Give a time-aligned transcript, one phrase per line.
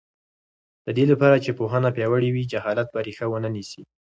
[0.85, 3.81] د دې لپاره چې پوهنه پیاوړې وي، جهالت به ریښه ونه نیسي.